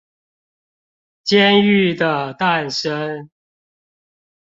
[1.25, 3.29] 監獄的誕生